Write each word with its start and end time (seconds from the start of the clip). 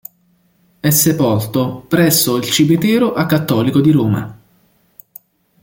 È 0.79 0.89
sepolto 0.89 1.85
presso 1.87 2.35
il 2.37 2.43
Cimitero 2.45 3.13
acattolico 3.13 3.81
di 3.81 3.91
Roma. 3.91 4.41